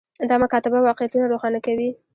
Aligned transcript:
دا 0.29 0.35
مکاتبه 0.43 0.79
واقعیتونه 0.87 1.25
روښانه 1.33 1.59
کوي. 1.65 1.89